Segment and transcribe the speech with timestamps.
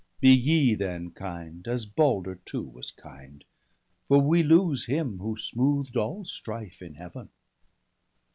[0.19, 3.43] Be ye then kind, as Balder too was kind!
[4.07, 7.29] For we lose him, who smoothed all strife in Heaven.'